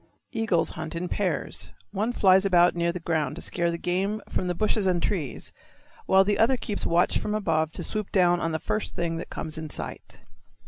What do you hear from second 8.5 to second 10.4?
the first thing that comes in sight.